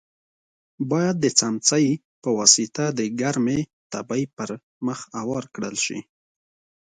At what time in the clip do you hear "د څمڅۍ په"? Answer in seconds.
1.19-2.29